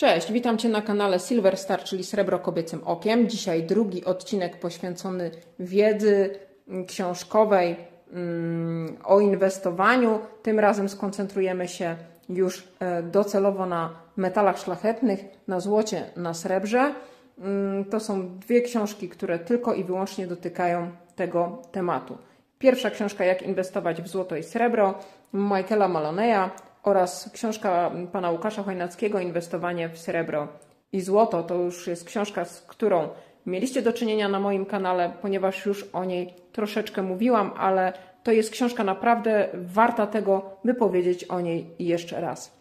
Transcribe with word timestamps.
Cześć, 0.00 0.32
witam 0.32 0.58
Cię 0.58 0.68
na 0.68 0.82
kanale 0.82 1.18
Silver 1.18 1.56
Star, 1.56 1.84
czyli 1.84 2.04
Srebro 2.04 2.38
Kobiecym 2.38 2.80
Okiem. 2.84 3.28
Dzisiaj 3.28 3.62
drugi 3.62 4.04
odcinek 4.04 4.56
poświęcony 4.56 5.30
wiedzy 5.58 6.38
książkowej 6.86 7.76
mm, 8.12 8.96
o 9.04 9.20
inwestowaniu. 9.20 10.18
Tym 10.42 10.60
razem 10.60 10.88
skoncentrujemy 10.88 11.68
się 11.68 11.96
już 12.28 12.68
e, 12.80 13.02
docelowo 13.02 13.66
na 13.66 13.90
metalach 14.16 14.58
szlachetnych, 14.58 15.20
na 15.48 15.60
złocie, 15.60 16.04
na 16.16 16.34
srebrze. 16.34 16.94
Mm, 17.38 17.84
to 17.84 18.00
są 18.00 18.38
dwie 18.38 18.62
książki, 18.62 19.08
które 19.08 19.38
tylko 19.38 19.74
i 19.74 19.84
wyłącznie 19.84 20.26
dotykają 20.26 20.90
tego 21.16 21.62
tematu. 21.72 22.18
Pierwsza 22.58 22.90
książka 22.90 23.24
Jak 23.24 23.42
inwestować 23.42 24.02
w 24.02 24.08
złoto 24.08 24.36
i 24.36 24.42
srebro 24.42 24.94
Michaela 25.32 25.88
Maloneya 25.88 26.50
oraz 26.82 27.30
książka 27.32 27.90
pana 28.12 28.30
Łukasza 28.30 28.62
Chojnackiego 28.62 29.20
Inwestowanie 29.20 29.88
w 29.88 29.98
srebro 29.98 30.48
i 30.92 31.00
złoto. 31.00 31.42
To 31.42 31.54
już 31.54 31.86
jest 31.86 32.04
książka, 32.04 32.44
z 32.44 32.60
którą 32.60 33.08
mieliście 33.46 33.82
do 33.82 33.92
czynienia 33.92 34.28
na 34.28 34.40
moim 34.40 34.66
kanale, 34.66 35.12
ponieważ 35.22 35.66
już 35.66 35.84
o 35.92 36.04
niej 36.04 36.34
troszeczkę 36.52 37.02
mówiłam, 37.02 37.52
ale 37.56 37.92
to 38.22 38.32
jest 38.32 38.50
książka 38.50 38.84
naprawdę 38.84 39.48
warta 39.54 40.06
tego, 40.06 40.56
by 40.64 40.74
powiedzieć 40.74 41.24
o 41.24 41.40
niej 41.40 41.66
jeszcze 41.78 42.20
raz. 42.20 42.60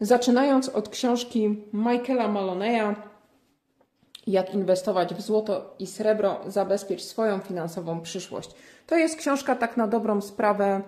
Zaczynając 0.00 0.68
od 0.68 0.88
książki 0.88 1.56
Michaela 1.72 2.28
Maloneya 2.28 2.94
Jak 4.26 4.54
inwestować 4.54 5.14
w 5.14 5.20
złoto 5.20 5.74
i 5.78 5.86
srebro, 5.86 6.40
zabezpiecz 6.46 7.02
swoją 7.02 7.38
finansową 7.38 8.00
przyszłość. 8.00 8.50
To 8.86 8.96
jest 8.96 9.16
książka 9.16 9.56
tak 9.56 9.76
na 9.76 9.86
dobrą 9.86 10.20
sprawę 10.20 10.82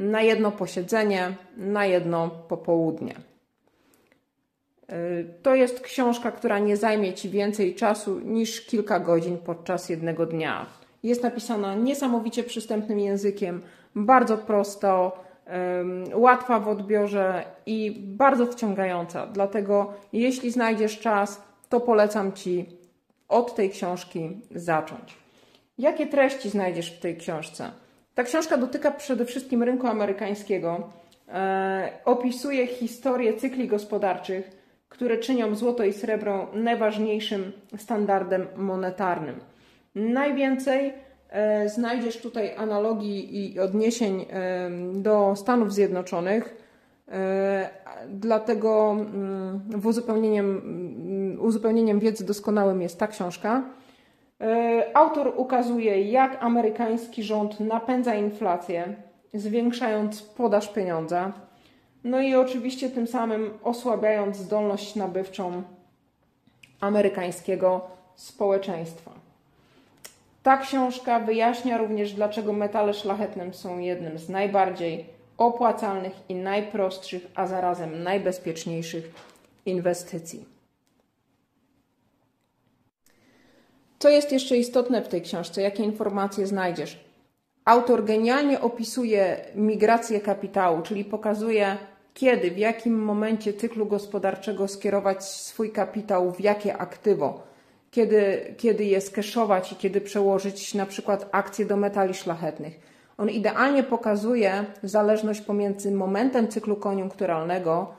na 0.00 0.22
jedno 0.22 0.52
posiedzenie, 0.52 1.34
na 1.56 1.86
jedno 1.86 2.30
popołudnie. 2.48 3.14
Y, 4.92 5.26
to 5.42 5.54
jest 5.54 5.80
książka, 5.80 6.32
która 6.32 6.58
nie 6.58 6.76
zajmie 6.76 7.14
Ci 7.14 7.30
więcej 7.30 7.74
czasu 7.74 8.20
niż 8.20 8.66
kilka 8.66 9.00
godzin 9.00 9.38
podczas 9.38 9.88
jednego 9.88 10.26
dnia. 10.26 10.66
Jest 11.02 11.22
napisana 11.22 11.74
niesamowicie 11.74 12.44
przystępnym 12.44 12.98
językiem, 12.98 13.62
bardzo 13.94 14.38
prosto, 14.38 15.22
łatwa 16.14 16.60
w 16.60 16.68
odbiorze 16.68 17.44
i 17.66 18.00
bardzo 18.00 18.46
wciągająca. 18.46 19.26
Dlatego, 19.26 19.92
jeśli 20.12 20.50
znajdziesz 20.50 20.98
czas, 20.98 21.42
to 21.68 21.80
polecam 21.80 22.32
Ci 22.32 22.66
od 23.28 23.54
tej 23.54 23.70
książki 23.70 24.40
zacząć. 24.54 25.14
Jakie 25.78 26.06
treści 26.06 26.50
znajdziesz 26.50 26.92
w 26.92 27.00
tej 27.00 27.16
książce? 27.16 27.70
Ta 28.14 28.22
książka 28.22 28.56
dotyka 28.56 28.90
przede 28.90 29.24
wszystkim 29.24 29.62
rynku 29.62 29.86
amerykańskiego. 29.86 30.90
E, 31.28 31.92
opisuje 32.04 32.66
historię 32.66 33.34
cykli 33.34 33.68
gospodarczych, 33.68 34.50
które 34.88 35.18
czynią 35.18 35.54
złoto 35.54 35.84
i 35.84 35.92
srebro 35.92 36.48
najważniejszym 36.54 37.52
standardem 37.76 38.46
monetarnym. 38.56 39.40
Najwięcej 39.94 40.92
e, 41.30 41.68
znajdziesz 41.68 42.16
tutaj 42.16 42.56
analogii 42.56 43.54
i 43.54 43.60
odniesień 43.60 44.26
e, 44.30 44.70
do 44.94 45.36
Stanów 45.36 45.72
Zjednoczonych. 45.74 46.70
Dlatego 48.08 48.96
mm, 49.00 49.60
w 49.68 49.86
uzupełnieniem, 49.86 50.58
mm, 50.58 51.40
uzupełnieniem 51.40 52.00
wiedzy 52.00 52.26
doskonałym 52.26 52.82
jest 52.82 52.98
ta 52.98 53.06
książka. 53.06 53.62
E, 54.40 54.96
autor 54.96 55.32
ukazuje, 55.36 56.02
jak 56.02 56.42
amerykański 56.42 57.22
rząd 57.22 57.60
napędza 57.60 58.14
inflację, 58.14 58.94
zwiększając 59.34 60.22
podaż 60.22 60.68
pieniądza, 60.68 61.32
no 62.04 62.20
i 62.20 62.34
oczywiście 62.34 62.90
tym 62.90 63.06
samym 63.06 63.58
osłabiając 63.64 64.36
zdolność 64.36 64.94
nabywczą 64.94 65.62
amerykańskiego 66.80 67.80
społeczeństwa. 68.14 69.10
Ta 70.42 70.56
książka 70.56 71.20
wyjaśnia 71.20 71.78
również, 71.78 72.12
dlaczego 72.12 72.52
metale 72.52 72.94
szlachetne 72.94 73.54
są 73.54 73.78
jednym 73.78 74.18
z 74.18 74.28
najbardziej 74.28 75.04
opłacalnych 75.38 76.12
i 76.28 76.34
najprostszych, 76.34 77.26
a 77.34 77.46
zarazem 77.46 78.02
najbezpieczniejszych 78.02 79.10
inwestycji. 79.66 80.59
Co 84.02 84.08
jest 84.08 84.32
jeszcze 84.32 84.56
istotne 84.56 85.02
w 85.02 85.08
tej 85.08 85.22
książce? 85.22 85.62
Jakie 85.62 85.82
informacje 85.82 86.46
znajdziesz? 86.46 87.04
Autor 87.64 88.04
genialnie 88.04 88.60
opisuje 88.60 89.44
migrację 89.54 90.20
kapitału, 90.20 90.82
czyli 90.82 91.04
pokazuje, 91.04 91.76
kiedy, 92.14 92.50
w 92.50 92.58
jakim 92.58 92.98
momencie 93.04 93.52
cyklu 93.52 93.86
gospodarczego 93.86 94.68
skierować 94.68 95.24
swój 95.24 95.72
kapitał 95.72 96.32
w 96.32 96.40
jakie 96.40 96.76
aktywo, 96.76 97.42
kiedy, 97.90 98.54
kiedy 98.58 98.84
je 98.84 99.00
skeszować 99.00 99.72
i 99.72 99.76
kiedy 99.76 100.00
przełożyć 100.00 100.74
na 100.74 100.86
przykład 100.86 101.28
akcje 101.32 101.66
do 101.66 101.76
metali 101.76 102.14
szlachetnych. 102.14 102.80
On 103.18 103.30
idealnie 103.30 103.82
pokazuje 103.82 104.64
zależność 104.82 105.40
pomiędzy 105.40 105.90
momentem 105.90 106.48
cyklu 106.48 106.76
koniunkturalnego 106.76 107.94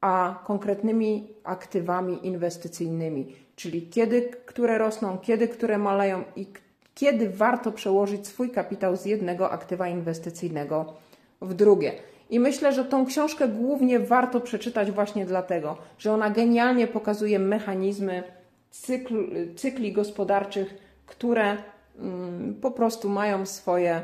a 0.00 0.42
konkretnymi 0.44 1.34
aktywami 1.44 2.26
inwestycyjnymi 2.26 3.47
czyli 3.58 3.88
kiedy 3.88 4.30
które 4.46 4.78
rosną, 4.78 5.18
kiedy 5.18 5.48
które 5.48 5.78
maleją 5.78 6.24
i 6.36 6.46
kiedy 6.94 7.30
warto 7.30 7.72
przełożyć 7.72 8.26
swój 8.26 8.50
kapitał 8.50 8.96
z 8.96 9.04
jednego 9.04 9.50
aktywa 9.50 9.88
inwestycyjnego 9.88 10.94
w 11.40 11.54
drugie. 11.54 11.92
I 12.30 12.40
myślę, 12.40 12.72
że 12.72 12.84
tą 12.84 13.06
książkę 13.06 13.48
głównie 13.48 14.00
warto 14.00 14.40
przeczytać 14.40 14.90
właśnie 14.90 15.26
dlatego, 15.26 15.76
że 15.98 16.12
ona 16.12 16.30
genialnie 16.30 16.86
pokazuje 16.86 17.38
mechanizmy 17.38 18.22
cykl, 18.70 19.26
cykli 19.56 19.92
gospodarczych, 19.92 20.74
które 21.06 21.56
mm, 21.98 22.54
po 22.60 22.70
prostu 22.70 23.08
mają 23.08 23.46
swoje 23.46 24.02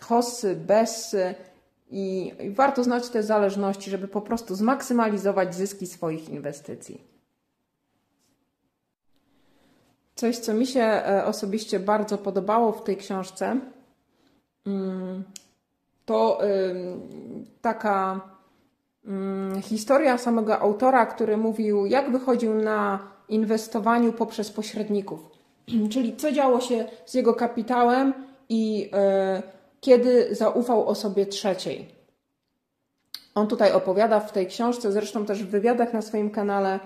hossy, 0.00 0.56
bessy 0.56 1.34
i 1.90 2.32
warto 2.50 2.84
znać 2.84 3.08
te 3.08 3.22
zależności, 3.22 3.90
żeby 3.90 4.08
po 4.08 4.20
prostu 4.20 4.54
zmaksymalizować 4.54 5.54
zyski 5.54 5.86
swoich 5.86 6.28
inwestycji. 6.28 7.19
Coś, 10.20 10.38
co 10.38 10.54
mi 10.54 10.66
się 10.66 10.80
e, 10.80 11.24
osobiście 11.24 11.80
bardzo 11.80 12.18
podobało 12.18 12.72
w 12.72 12.84
tej 12.84 12.96
książce, 12.96 13.60
mm, 14.66 15.24
to 16.06 16.38
taka 17.62 18.20
mm, 19.06 19.62
historia 19.62 20.18
samego 20.18 20.58
autora, 20.58 21.06
który 21.06 21.36
mówił, 21.36 21.86
jak 21.86 22.12
wychodził 22.12 22.54
na 22.54 22.98
inwestowaniu 23.28 24.12
poprzez 24.12 24.50
pośredników. 24.50 25.20
Czyli 25.92 26.16
co 26.16 26.32
działo 26.32 26.60
się 26.60 26.84
z 27.06 27.14
jego 27.14 27.34
kapitałem 27.34 28.14
i 28.48 28.90
e, 28.92 29.42
kiedy 29.80 30.34
zaufał 30.34 30.88
osobie 30.88 31.26
trzeciej. 31.26 31.88
On 33.34 33.46
tutaj 33.46 33.72
opowiada 33.72 34.20
w 34.20 34.32
tej 34.32 34.46
książce, 34.46 34.92
zresztą 34.92 35.26
też 35.26 35.44
w 35.44 35.50
wywiadach 35.50 35.92
na 35.92 36.02
swoim 36.02 36.30
kanale, 36.30 36.80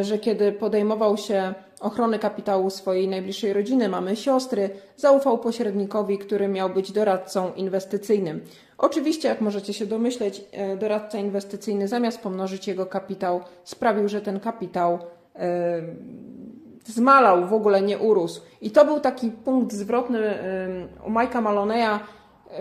że 0.00 0.18
kiedy 0.18 0.52
podejmował 0.52 1.16
się 1.16 1.54
ochrony 1.80 2.18
kapitału 2.18 2.70
swojej 2.70 3.08
najbliższej 3.08 3.52
rodziny, 3.52 3.88
mamy 3.88 4.16
siostry, 4.16 4.70
zaufał 4.96 5.38
pośrednikowi, 5.38 6.18
który 6.18 6.48
miał 6.48 6.70
być 6.70 6.92
doradcą 6.92 7.54
inwestycyjnym. 7.54 8.40
Oczywiście, 8.78 9.28
jak 9.28 9.40
możecie 9.40 9.72
się 9.72 9.86
domyśleć, 9.86 10.44
e, 10.52 10.76
doradca 10.76 11.18
inwestycyjny 11.18 11.88
zamiast 11.88 12.20
pomnożyć 12.20 12.68
jego 12.68 12.86
kapitał, 12.86 13.40
sprawił, 13.64 14.08
że 14.08 14.20
ten 14.20 14.40
kapitał 14.40 14.98
e, 15.36 15.82
zmalał, 16.86 17.46
w 17.46 17.52
ogóle 17.52 17.82
nie 17.82 17.98
urósł. 17.98 18.40
I 18.60 18.70
to 18.70 18.84
był 18.84 19.00
taki 19.00 19.30
punkt 19.30 19.72
zwrotny 19.72 20.38
u 21.06 21.10
Majka 21.10 21.40
Maloneya, 21.40 21.98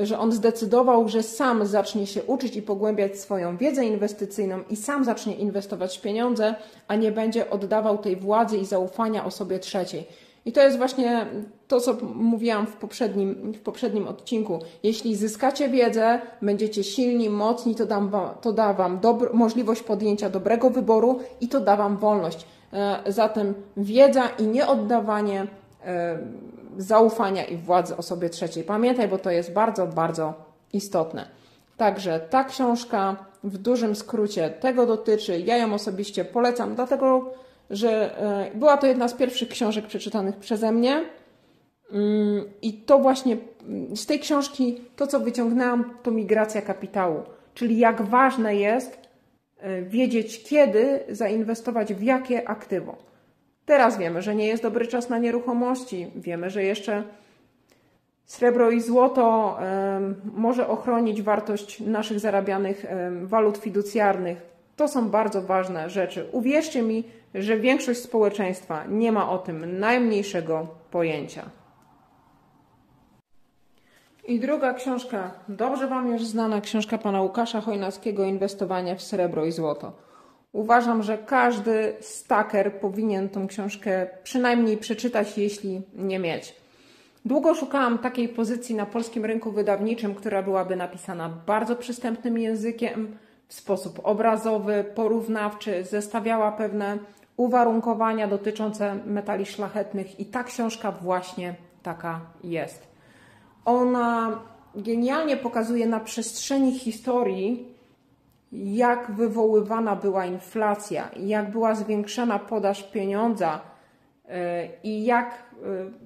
że 0.01 0.19
on 0.19 0.31
zdecydował, 0.31 1.09
że 1.09 1.23
sam 1.23 1.65
zacznie 1.65 2.07
się 2.07 2.23
uczyć 2.23 2.55
i 2.55 2.61
pogłębiać 2.61 3.19
swoją 3.19 3.57
wiedzę 3.57 3.85
inwestycyjną 3.85 4.59
i 4.69 4.75
sam 4.75 5.03
zacznie 5.03 5.35
inwestować 5.35 5.99
pieniądze, 5.99 6.55
a 6.87 6.95
nie 6.95 7.11
będzie 7.11 7.49
oddawał 7.49 7.97
tej 7.97 8.15
władzy 8.15 8.57
i 8.57 8.65
zaufania 8.65 9.25
osobie 9.25 9.59
trzeciej. 9.59 10.07
I 10.45 10.51
to 10.51 10.61
jest 10.61 10.77
właśnie 10.77 11.25
to, 11.67 11.79
co 11.79 11.97
mówiłam 12.15 12.67
w 12.67 12.75
poprzednim, 12.75 13.53
w 13.53 13.59
poprzednim 13.59 14.07
odcinku. 14.07 14.59
Jeśli 14.83 15.15
zyskacie 15.15 15.69
wiedzę, 15.69 16.21
będziecie 16.41 16.83
silni, 16.83 17.29
mocni, 17.29 17.75
to, 17.75 17.85
dam 17.85 18.09
wam, 18.09 18.29
to 18.41 18.53
da 18.53 18.73
Wam 18.73 18.99
dobro, 18.99 19.29
możliwość 19.33 19.83
podjęcia 19.83 20.29
dobrego 20.29 20.69
wyboru 20.69 21.19
i 21.41 21.47
to 21.47 21.59
da 21.59 21.75
Wam 21.75 21.97
wolność. 21.97 22.45
E, 22.73 23.03
zatem 23.07 23.53
wiedza 23.77 24.27
i 24.39 24.43
nieoddawanie 24.43 25.47
zaufania 26.77 27.45
i 27.45 27.57
władzy 27.57 27.97
osobie 27.97 28.29
trzeciej. 28.29 28.63
Pamiętaj, 28.63 29.07
bo 29.07 29.17
to 29.17 29.31
jest 29.31 29.53
bardzo, 29.53 29.87
bardzo 29.87 30.33
istotne. 30.73 31.27
Także 31.77 32.19
ta 32.19 32.43
książka 32.43 33.25
w 33.43 33.57
dużym 33.57 33.95
skrócie 33.95 34.49
tego 34.49 34.85
dotyczy. 34.85 35.39
Ja 35.39 35.57
ją 35.57 35.73
osobiście 35.73 36.25
polecam, 36.25 36.75
dlatego 36.75 37.33
że 37.69 38.19
e, 38.19 38.55
była 38.55 38.77
to 38.77 38.87
jedna 38.87 39.07
z 39.07 39.13
pierwszych 39.13 39.49
książek 39.49 39.87
przeczytanych 39.87 40.35
przeze 40.35 40.71
mnie. 40.71 41.05
Mm, 41.91 42.45
I 42.61 42.73
to 42.73 42.99
właśnie 42.99 43.37
mm, 43.67 43.97
z 43.97 44.05
tej 44.05 44.19
książki 44.19 44.81
to, 44.95 45.07
co 45.07 45.19
wyciągnęłam, 45.19 45.97
to 46.03 46.11
migracja 46.11 46.61
kapitału, 46.61 47.23
czyli 47.53 47.77
jak 47.77 48.01
ważne 48.01 48.55
jest 48.55 48.97
e, 49.57 49.81
wiedzieć, 49.81 50.43
kiedy 50.43 50.99
zainwestować 51.09 51.93
w 51.93 52.03
jakie 52.03 52.49
aktywo. 52.49 52.97
Teraz 53.67 53.97
wiemy, 53.97 54.21
że 54.21 54.35
nie 54.35 54.47
jest 54.47 54.63
dobry 54.63 54.87
czas 54.87 55.09
na 55.09 55.17
nieruchomości. 55.17 56.07
Wiemy, 56.15 56.49
że 56.49 56.63
jeszcze 56.63 57.03
srebro 58.25 58.71
i 58.71 58.81
złoto 58.81 59.57
może 60.33 60.67
ochronić 60.67 61.21
wartość 61.21 61.79
naszych 61.79 62.19
zarabianych 62.19 62.85
walut 63.23 63.57
fiducjarnych. 63.57 64.41
To 64.75 64.87
są 64.87 65.09
bardzo 65.09 65.41
ważne 65.41 65.89
rzeczy. 65.89 66.29
Uwierzcie 66.31 66.81
mi, 66.81 67.03
że 67.33 67.57
większość 67.57 67.99
społeczeństwa 67.99 68.83
nie 68.85 69.11
ma 69.11 69.29
o 69.29 69.37
tym 69.37 69.79
najmniejszego 69.79 70.67
pojęcia. 70.91 71.49
I 74.27 74.39
druga 74.39 74.73
książka, 74.73 75.31
dobrze 75.49 75.87
Wam 75.87 76.11
już 76.11 76.25
znana, 76.25 76.61
książka 76.61 76.97
pana 76.97 77.21
Łukasza 77.21 77.61
Chojnackiego 77.61 78.23
Inwestowanie 78.23 78.95
w 78.95 79.01
srebro 79.01 79.45
i 79.45 79.51
złoto. 79.51 80.06
Uważam, 80.51 81.03
że 81.03 81.17
każdy 81.17 81.95
staker 81.99 82.79
powinien 82.79 83.29
tą 83.29 83.47
książkę 83.47 84.07
przynajmniej 84.23 84.77
przeczytać, 84.77 85.37
jeśli 85.37 85.81
nie 85.95 86.19
mieć. 86.19 86.55
Długo 87.25 87.55
szukałam 87.55 87.97
takiej 87.97 88.29
pozycji 88.29 88.75
na 88.75 88.85
polskim 88.85 89.25
rynku 89.25 89.51
wydawniczym, 89.51 90.15
która 90.15 90.43
byłaby 90.43 90.75
napisana 90.75 91.29
bardzo 91.45 91.75
przystępnym 91.75 92.37
językiem, 92.37 93.17
w 93.47 93.53
sposób 93.53 93.99
obrazowy, 94.03 94.85
porównawczy, 94.95 95.83
zestawiała 95.83 96.51
pewne 96.51 96.97
uwarunkowania 97.37 98.27
dotyczące 98.27 98.95
metali 99.05 99.45
szlachetnych 99.45 100.19
i 100.19 100.25
ta 100.25 100.43
książka 100.43 100.91
właśnie 100.91 101.55
taka 101.83 102.21
jest. 102.43 102.87
Ona 103.65 104.39
genialnie 104.75 105.37
pokazuje 105.37 105.87
na 105.87 105.99
przestrzeni 105.99 106.79
historii, 106.79 107.76
jak 108.51 109.11
wywoływana 109.11 109.95
była 109.95 110.25
inflacja, 110.25 111.09
jak 111.19 111.51
była 111.51 111.75
zwiększana 111.75 112.39
podaż 112.39 112.91
pieniądza 112.91 113.61
e, 114.29 114.67
i 114.83 115.05
jak 115.05 115.29
e, 115.29 115.35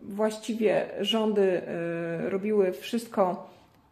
właściwie 0.03 0.85
rządy 0.99 1.61
e, 1.61 2.29
robiły 2.29 2.71
wszystko 2.71 3.49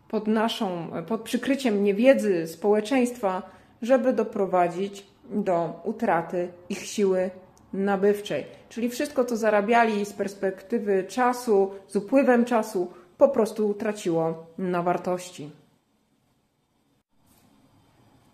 pod 0.07 0.27
naszą, 0.27 0.87
pod 1.07 1.21
przykryciem 1.21 1.83
niewiedzy 1.83 2.47
społeczeństwa, 2.47 3.41
żeby 3.81 4.13
doprowadzić 4.13 5.05
do 5.29 5.81
utraty 5.83 6.47
ich 6.69 6.85
siły 6.85 7.29
nabywczej. 7.73 8.45
Czyli 8.69 8.89
wszystko, 8.89 9.25
co 9.25 9.37
zarabiali 9.37 10.05
z 10.05 10.13
perspektywy 10.13 11.03
czasu, 11.03 11.71
z 11.87 11.95
upływem 11.95 12.45
czasu, 12.45 12.91
po 13.17 13.29
prostu 13.29 13.73
traciło 13.73 14.45
na 14.57 14.83
wartości. 14.83 15.58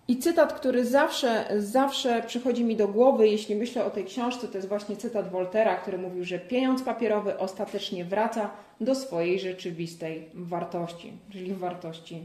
I 0.08 0.18
cytat, 0.18 0.54
który 0.54 0.86
zawsze, 0.86 1.46
zawsze 1.58 2.24
przychodzi 2.28 2.64
mi 2.64 2.76
do 2.76 2.88
głowy, 2.88 3.28
jeśli 3.28 3.56
myślę 3.56 3.86
o 3.86 3.90
tej 3.90 4.06
książce, 4.06 4.48
to 4.48 4.58
jest 4.58 4.68
właśnie 4.68 4.98
cytat 4.98 5.32
Voltera, 5.32 5.76
który 5.76 5.98
mówił, 5.98 6.24
że 6.24 6.40
pieniądz 6.40 6.84
papierowy 6.84 7.40
ostatecznie 7.40 8.06
wraca 8.06 8.50
do 8.82 8.96
swojej 8.96 9.40
rzeczywistej 9.40 10.30
wartości, 10.34 11.14
czyli 11.32 11.54
wartości 11.54 12.22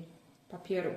papieru. 0.51 0.91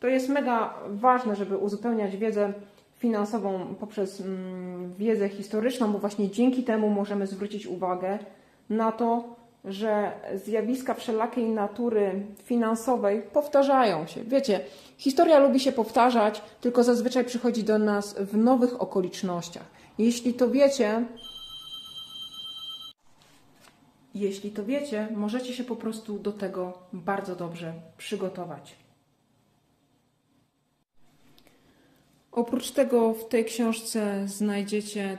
To 0.00 0.08
jest 0.08 0.28
mega 0.28 0.74
ważne, 0.88 1.36
żeby 1.36 1.56
uzupełniać 1.56 2.16
wiedzę 2.16 2.52
finansową 2.98 3.74
poprzez 3.80 4.20
mm, 4.20 4.94
wiedzę 4.94 5.28
historyczną, 5.28 5.92
bo 5.92 5.98
właśnie 5.98 6.30
dzięki 6.30 6.62
temu 6.62 6.90
możemy 6.90 7.26
zwrócić 7.26 7.66
uwagę 7.66 8.18
na 8.70 8.92
to, 8.92 9.36
że 9.64 10.12
zjawiska 10.34 10.94
wszelakiej 10.94 11.44
natury 11.44 12.26
finansowej 12.44 13.22
powtarzają 13.22 14.06
się. 14.06 14.24
Wiecie, 14.24 14.60
historia 14.98 15.38
lubi 15.38 15.60
się 15.60 15.72
powtarzać, 15.72 16.42
tylko 16.60 16.84
zazwyczaj 16.84 17.24
przychodzi 17.24 17.64
do 17.64 17.78
nas 17.78 18.14
w 18.18 18.36
nowych 18.36 18.82
okolicznościach. 18.82 19.66
Jeśli 19.98 20.34
to 20.34 20.50
wiecie, 20.50 21.04
jeśli 24.14 24.50
to 24.50 24.64
wiecie, 24.64 25.08
możecie 25.16 25.54
się 25.54 25.64
po 25.64 25.76
prostu 25.76 26.18
do 26.18 26.32
tego 26.32 26.78
bardzo 26.92 27.36
dobrze 27.36 27.72
przygotować. 27.96 28.76
Oprócz 32.32 32.70
tego 32.70 33.14
w 33.14 33.28
tej 33.28 33.44
książce 33.44 34.28
znajdziecie 34.28 35.18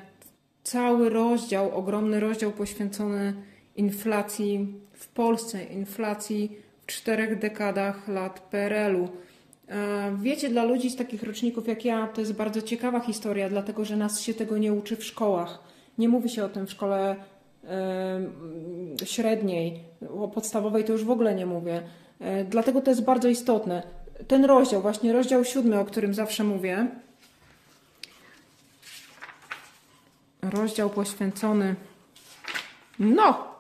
cały 0.64 1.10
rozdział, 1.10 1.78
ogromny 1.78 2.20
rozdział 2.20 2.52
poświęcony 2.52 3.34
inflacji 3.76 4.74
w 4.94 5.08
Polsce, 5.08 5.64
inflacji 5.64 6.58
w 6.84 6.86
czterech 6.86 7.40
dekadach 7.40 8.08
lat 8.08 8.40
PRL-u. 8.40 9.10
E, 9.68 10.18
wiecie, 10.22 10.50
dla 10.50 10.64
ludzi 10.64 10.90
z 10.90 10.96
takich 10.96 11.24
roczników 11.24 11.68
jak 11.68 11.86
ja 11.86 12.08
to 12.08 12.22
jest 12.22 12.34
bardzo 12.34 12.62
ciekawa 12.62 13.00
historia, 13.00 13.50
dlatego 13.50 13.86
że 13.86 13.98
nas 13.98 14.22
się 14.22 14.34
tego 14.34 14.58
nie 14.58 14.74
uczy 14.74 14.96
w 14.98 15.04
szkołach. 15.04 15.60
Nie 15.98 16.10
mówi 16.10 16.30
się 16.30 16.46
o 16.46 16.50
tym 16.50 16.68
w 16.68 16.72
szkole 16.72 17.16
y, 19.02 19.06
średniej, 19.06 19.80
o 20.20 20.28
podstawowej 20.28 20.84
to 20.84 20.92
już 20.92 21.04
w 21.04 21.12
ogóle 21.12 21.36
nie 21.36 21.46
mówię. 21.46 21.82
Y, 22.22 22.46
dlatego 22.50 22.82
to 22.82 22.92
jest 22.92 23.04
bardzo 23.04 23.28
istotne. 23.28 23.84
Ten 24.28 24.46
rozdział, 24.46 24.82
właśnie 24.82 25.14
rozdział 25.14 25.46
siódmy, 25.46 25.80
o 25.80 25.86
którym 25.86 26.14
zawsze 26.14 26.44
mówię, 26.44 26.88
rozdział 30.42 30.90
poświęcony 30.90 31.76
no, 33.00 33.51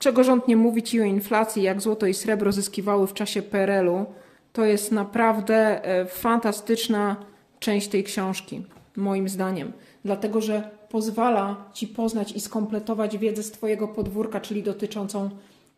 czego 0.00 0.24
rząd 0.24 0.48
nie 0.48 0.56
mówi 0.56 0.82
ci 0.82 1.00
o 1.00 1.04
inflacji, 1.04 1.62
jak 1.62 1.80
złoto 1.80 2.06
i 2.06 2.14
srebro 2.14 2.52
zyskiwały 2.52 3.06
w 3.06 3.14
czasie 3.14 3.42
PRL-u, 3.42 4.06
to 4.52 4.64
jest 4.64 4.92
naprawdę 4.92 5.84
e, 5.84 6.06
fantastyczna 6.06 7.16
część 7.58 7.88
tej 7.88 8.04
książki, 8.04 8.64
moim 8.96 9.28
zdaniem. 9.28 9.72
Dlatego, 10.04 10.40
że 10.40 10.70
pozwala 10.88 11.56
ci 11.72 11.86
poznać 11.86 12.32
i 12.32 12.40
skompletować 12.40 13.18
wiedzę 13.18 13.42
z 13.42 13.50
Twojego 13.50 13.88
podwórka, 13.88 14.40
czyli 14.40 14.62
dotyczącą 14.62 15.30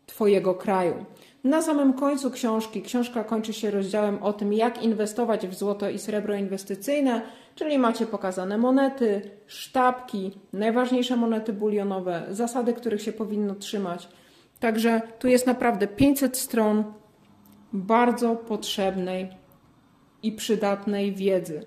Twojego 0.05 0.55
kraju. 0.55 1.05
Na 1.43 1.61
samym 1.61 1.93
końcu 1.93 2.31
książki, 2.31 2.81
książka 2.81 3.23
kończy 3.23 3.53
się 3.53 3.71
rozdziałem 3.71 4.23
o 4.23 4.33
tym, 4.33 4.53
jak 4.53 4.83
inwestować 4.83 5.47
w 5.47 5.53
złoto 5.53 5.89
i 5.89 5.99
srebro 5.99 6.35
inwestycyjne, 6.35 7.21
czyli 7.55 7.79
macie 7.79 8.05
pokazane 8.05 8.57
monety, 8.57 9.21
sztabki, 9.47 10.31
najważniejsze 10.53 11.15
monety 11.15 11.53
bulionowe, 11.53 12.25
zasady, 12.29 12.73
których 12.73 13.01
się 13.01 13.13
powinno 13.13 13.55
trzymać. 13.55 14.09
Także 14.59 15.01
tu 15.19 15.27
jest 15.27 15.47
naprawdę 15.47 15.87
500 15.87 16.37
stron 16.37 16.83
bardzo 17.73 18.35
potrzebnej 18.35 19.29
i 20.23 20.31
przydatnej 20.31 21.15
wiedzy. 21.15 21.65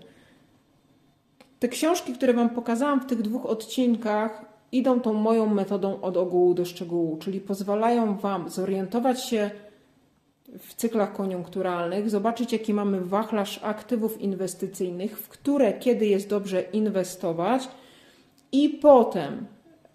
Te 1.59 1.69
książki, 1.69 2.13
które 2.13 2.33
Wam 2.33 2.51
pokazałam 2.51 3.01
w 3.01 3.07
tych 3.07 3.23
dwóch 3.23 3.47
odcinkach, 3.47 4.56
idą 4.73 5.01
tą 5.01 5.13
moją 5.13 5.47
metodą 5.47 6.01
od 6.01 6.17
ogółu 6.17 6.55
do 6.55 6.65
szczegółu, 6.65 7.17
czyli 7.17 7.41
pozwalają 7.41 8.17
Wam 8.17 8.51
zorientować 8.51 9.25
się 9.25 9.51
w 10.59 10.75
cyklach 10.75 11.13
koniunkturalnych, 11.13 12.11
zobaczyć 12.11 12.53
jaki 12.53 12.75
mamy 12.75 13.01
wachlarz 13.01 13.61
aktywów 13.63 14.21
inwestycyjnych, 14.21 15.19
w 15.19 15.29
które 15.29 15.73
kiedy 15.73 16.07
jest 16.07 16.29
dobrze 16.29 16.63
inwestować 16.63 17.69
i 18.53 18.69
potem 18.69 19.47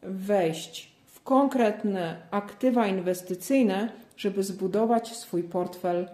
wejść 0.04 0.92
w 1.06 1.24
konkretne 1.24 2.16
aktywa 2.32 2.88
inwestycyjne, 2.88 3.90
żeby 4.18 4.44
zbudować 4.44 5.18
swój 5.18 5.44
portfel 5.44 6.10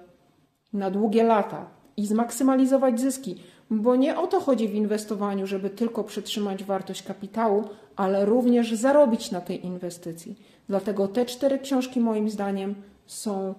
na 0.73 0.91
długie 0.91 1.23
lata 1.23 1.69
i 1.97 2.07
zmaksymalizować 2.07 2.99
zyski. 2.99 3.35
Bo 3.71 3.95
nie 3.95 4.19
o 4.19 4.27
to 4.27 4.39
chodzi 4.39 4.67
w 4.67 4.75
inwestowaniu, 4.75 5.47
żeby 5.47 5.69
tylko 5.69 6.03
przetrzymać 6.03 6.63
wartość 6.63 7.03
kapitału, 7.03 7.63
ale 7.97 8.25
również 8.25 8.73
zarobić 8.73 9.31
na 9.31 9.41
tej 9.41 9.65
inwestycji. 9.65 10.35
Dlatego 10.69 11.07
te 11.07 11.25
cztery 11.25 11.59
książki, 11.59 11.99
moim 11.99 12.29
zdaniem, 12.29 12.75
są 13.05 13.53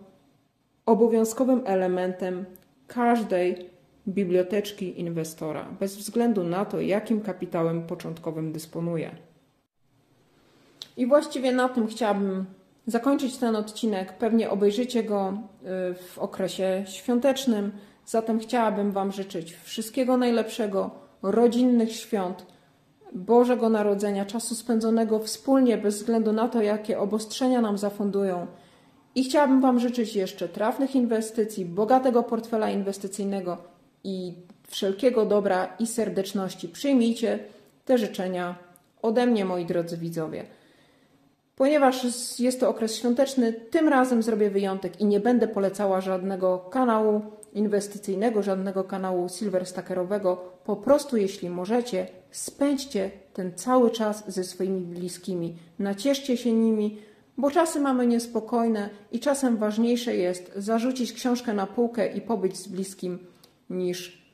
obowiązkowym 0.86 1.62
elementem 1.64 2.44
każdej 2.86 3.70
biblioteczki 4.08 5.00
inwestora, 5.00 5.68
bez 5.80 5.96
względu 5.96 6.44
na 6.44 6.64
to, 6.64 6.80
jakim 6.80 7.20
kapitałem 7.20 7.86
początkowym 7.86 8.52
dysponuje. 8.52 9.10
I 10.96 11.06
właściwie 11.06 11.52
na 11.52 11.68
tym 11.68 11.86
chciałabym 11.86 12.46
zakończyć 12.86 13.36
ten 13.36 13.56
odcinek. 13.56 14.12
Pewnie 14.12 14.50
obejrzycie 14.50 15.02
go 15.02 15.32
y, 15.32 15.94
w 15.94 16.18
okresie 16.18 16.84
świątecznym, 16.86 17.72
zatem 18.06 18.38
chciałabym 18.38 18.92
Wam 18.92 19.12
życzyć 19.12 19.54
wszystkiego 19.54 20.16
najlepszego, 20.16 20.90
rodzinnych 21.22 21.92
świąt, 21.92 22.46
Bożego 23.12 23.68
Narodzenia, 23.68 24.24
czasu 24.24 24.54
spędzonego 24.54 25.18
wspólnie, 25.18 25.78
bez 25.78 25.96
względu 25.96 26.32
na 26.32 26.48
to, 26.48 26.62
jakie 26.62 26.98
obostrzenia 26.98 27.60
nam 27.60 27.78
zafundują 27.78 28.46
i 29.14 29.24
chciałabym 29.24 29.60
Wam 29.60 29.80
życzyć 29.80 30.16
jeszcze 30.16 30.48
trafnych 30.48 30.94
inwestycji, 30.96 31.64
bogatego 31.64 32.22
portfela 32.22 32.70
inwestycyjnego 32.70 33.58
i 34.04 34.34
wszelkiego 34.68 35.26
dobra 35.26 35.76
i 35.78 35.86
serdeczności. 35.86 36.68
Przyjmijcie 36.68 37.38
te 37.84 37.98
życzenia 37.98 38.54
ode 39.02 39.26
mnie, 39.26 39.44
moi 39.44 39.64
drodzy 39.64 39.96
widzowie. 39.96 40.44
Ponieważ 41.56 42.04
jest 42.38 42.60
to 42.60 42.68
okres 42.68 42.96
świąteczny, 42.96 43.52
tym 43.52 43.88
razem 43.88 44.22
zrobię 44.22 44.50
wyjątek 44.50 45.00
i 45.00 45.04
nie 45.04 45.20
będę 45.20 45.48
polecała 45.48 46.00
żadnego 46.00 46.58
kanału 46.58 47.22
inwestycyjnego, 47.52 48.42
żadnego 48.42 48.84
kanału 48.84 49.28
silverstackerowego. 49.28 50.36
Po 50.64 50.76
prostu, 50.76 51.16
jeśli 51.16 51.50
możecie, 51.50 52.06
spędźcie 52.30 53.10
ten 53.32 53.54
cały 53.54 53.90
czas 53.90 54.24
ze 54.32 54.44
swoimi 54.44 54.80
bliskimi. 54.80 55.56
Nacieszcie 55.78 56.36
się 56.36 56.52
nimi, 56.52 56.98
bo 57.38 57.50
czasy 57.50 57.80
mamy 57.80 58.06
niespokojne 58.06 58.90
i 59.12 59.20
czasem 59.20 59.56
ważniejsze 59.56 60.16
jest 60.16 60.52
zarzucić 60.56 61.12
książkę 61.12 61.54
na 61.54 61.66
półkę 61.66 62.12
i 62.12 62.20
pobyć 62.20 62.56
z 62.56 62.68
bliskim 62.68 63.18
niż 63.70 64.28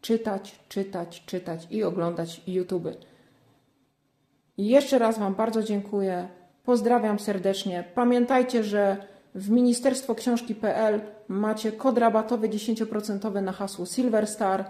czytać, 0.00 0.58
czytać, 0.68 1.22
czytać 1.26 1.66
i 1.70 1.82
oglądać 1.82 2.40
YouTube. 2.46 2.88
I 4.58 4.66
jeszcze 4.66 4.98
raz 4.98 5.18
Wam 5.18 5.34
bardzo 5.34 5.62
dziękuję. 5.62 6.28
Pozdrawiam 6.64 7.18
serdecznie. 7.18 7.84
Pamiętajcie, 7.94 8.64
że 8.64 8.96
w 9.34 9.50
Ministerstwo 9.50 10.14
Książki.pl 10.14 11.00
macie 11.28 11.72
kod 11.72 11.98
rabatowy 11.98 12.48
10% 12.48 13.42
na 13.42 13.52
hasło 13.52 13.86
Silverstar. 13.86 14.64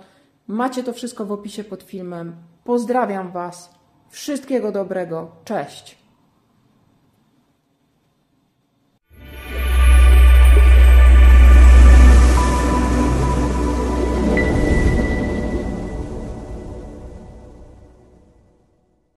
Macie 0.50 0.82
to 0.82 0.92
wszystko 0.92 1.24
w 1.24 1.32
opisie 1.32 1.64
pod 1.64 1.82
filmem. 1.82 2.36
Pozdrawiam 2.64 3.32
Was. 3.32 3.74
Wszystkiego 4.08 4.72
dobrego. 4.72 5.30
Cześć. 5.44 5.99